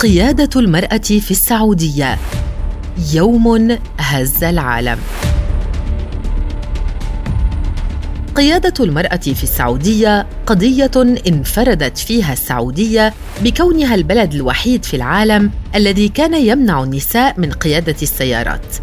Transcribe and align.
قيادة 0.00 0.60
المرأة 0.60 0.98
في 0.98 1.30
السعودية. 1.30 2.18
يوم 3.12 3.78
هز 3.98 4.44
العالم. 4.44 4.98
قيادة 8.34 8.84
المرأة 8.84 9.16
في 9.16 9.42
السعودية 9.42 10.26
قضية 10.46 10.90
انفردت 11.28 11.98
فيها 11.98 12.32
السعودية 12.32 13.14
بكونها 13.42 13.94
البلد 13.94 14.34
الوحيد 14.34 14.84
في 14.84 14.96
العالم 14.96 15.50
الذي 15.74 16.08
كان 16.08 16.34
يمنع 16.34 16.82
النساء 16.82 17.40
من 17.40 17.52
قيادة 17.52 17.96
السيارات، 18.02 18.76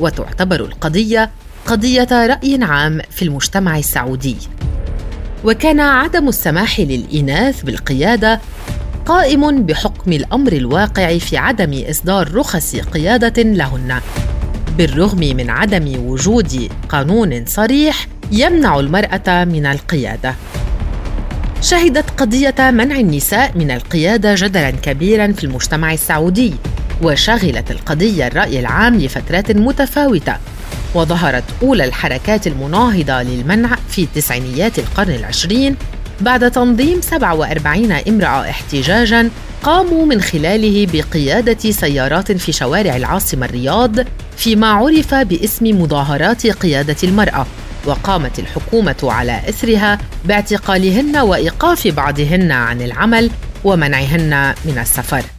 وتعتبر 0.00 0.60
القضية 0.60 1.30
قضية 1.66 2.08
رأي 2.12 2.58
عام 2.62 3.00
في 3.10 3.24
المجتمع 3.24 3.78
السعودي. 3.78 4.36
وكان 5.44 5.80
عدم 5.80 6.28
السماح 6.28 6.80
للإناث 6.80 7.62
بالقيادة 7.62 8.40
قائم 9.06 9.62
بحكم 9.62 10.12
الأمر 10.12 10.52
الواقع 10.52 11.18
في 11.18 11.36
عدم 11.36 11.84
إصدار 11.90 12.34
رخص 12.34 12.76
قيادة 12.76 13.42
لهن. 13.42 14.00
بالرغم 14.78 15.18
من 15.18 15.50
عدم 15.50 16.06
وجود 16.06 16.70
قانون 16.88 17.46
صريح 17.46 18.06
يمنع 18.32 18.80
المرأة 18.80 19.44
من 19.44 19.66
القيادة. 19.66 20.34
شهدت 21.60 22.10
قضية 22.10 22.54
منع 22.58 22.96
النساء 22.96 23.58
من 23.58 23.70
القيادة 23.70 24.34
جدلا 24.34 24.70
كبيرا 24.70 25.32
في 25.32 25.44
المجتمع 25.44 25.92
السعودي 25.92 26.54
وشغلت 27.02 27.70
القضية 27.70 28.26
الرأي 28.26 28.60
العام 28.60 28.98
لفترات 28.98 29.50
متفاوتة. 29.50 30.36
وظهرت 30.94 31.44
أولى 31.62 31.84
الحركات 31.84 32.46
المناهضة 32.46 33.22
للمنع 33.22 33.76
في 33.88 34.06
تسعينيات 34.14 34.78
القرن 34.78 35.10
العشرين 35.10 35.76
بعد 36.20 36.50
تنظيم 36.50 37.00
47 37.00 37.92
امرأة 37.92 38.50
احتجاجاً 38.50 39.30
قاموا 39.64 40.06
من 40.06 40.20
خلاله 40.20 40.86
بقيادة 40.92 41.70
سيارات 41.70 42.32
في 42.32 42.52
شوارع 42.52 42.96
العاصمة 42.96 43.46
الرياض 43.46 43.96
فيما 44.36 44.66
عرف 44.66 45.14
باسم 45.14 45.82
مظاهرات 45.82 46.46
قيادة 46.46 46.96
المرأة. 47.04 47.46
وقامت 47.86 48.38
الحكومة 48.38 48.96
على 49.02 49.40
إثرها 49.48 49.98
باعتقالهن 50.24 51.16
وإيقاف 51.16 51.88
بعضهن 51.88 52.52
عن 52.52 52.82
العمل 52.82 53.30
ومنعهن 53.64 54.54
من 54.64 54.78
السفر. 54.78 55.33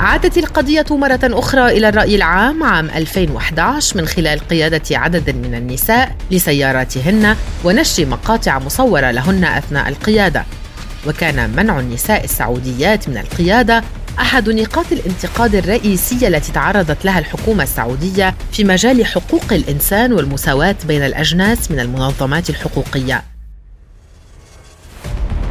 عادت 0.00 0.38
القضية 0.38 0.84
مرة 0.90 1.20
أخرى 1.22 1.66
إلى 1.78 1.88
الرأي 1.88 2.16
العام 2.16 2.62
عام 2.62 2.90
2011 2.90 3.96
من 3.96 4.06
خلال 4.06 4.38
قيادة 4.38 4.98
عدد 4.98 5.30
من 5.30 5.54
النساء 5.54 6.16
لسياراتهن 6.30 7.36
ونشر 7.64 8.06
مقاطع 8.06 8.58
مصورة 8.58 9.10
لهن 9.10 9.44
أثناء 9.44 9.88
القيادة. 9.88 10.44
وكان 11.06 11.50
منع 11.56 11.80
النساء 11.80 12.24
السعوديات 12.24 13.08
من 13.08 13.18
القيادة 13.18 13.84
أحد 14.18 14.48
نقاط 14.48 14.92
الانتقاد 14.92 15.54
الرئيسية 15.54 16.28
التي 16.28 16.52
تعرضت 16.52 17.04
لها 17.04 17.18
الحكومة 17.18 17.62
السعودية 17.62 18.34
في 18.52 18.64
مجال 18.64 19.06
حقوق 19.06 19.52
الإنسان 19.52 20.12
والمساواة 20.12 20.76
بين 20.88 21.02
الأجناس 21.02 21.70
من 21.70 21.80
المنظمات 21.80 22.50
الحقوقية. 22.50 23.29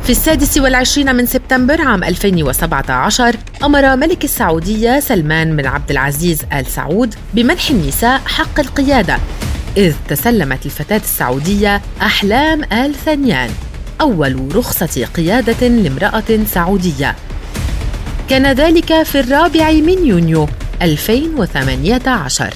في 0.09 0.13
السادس 0.13 0.57
والعشرين 0.57 1.15
من 1.15 1.25
سبتمبر 1.25 1.81
عام 1.81 2.03
2017 2.03 3.35
أمر 3.63 3.95
ملك 3.95 4.23
السعودية 4.23 4.99
سلمان 4.99 5.55
بن 5.55 5.65
عبد 5.65 5.91
العزيز 5.91 6.41
آل 6.53 6.65
سعود 6.65 7.15
بمنح 7.33 7.69
النساء 7.69 8.21
حق 8.25 8.59
القيادة 8.59 9.17
إذ 9.77 9.93
تسلمت 10.07 10.65
الفتاة 10.65 10.97
السعودية 10.97 11.81
أحلام 12.02 12.63
آل 12.63 12.95
ثنيان 12.95 13.49
أول 14.02 14.55
رخصة 14.55 15.05
قيادة 15.05 15.67
لامرأة 15.67 16.45
سعودية. 16.45 17.15
كان 18.30 18.52
ذلك 18.52 19.03
في 19.03 19.19
الرابع 19.19 19.71
من 19.71 20.05
يونيو 20.05 20.48
2018 20.81 22.53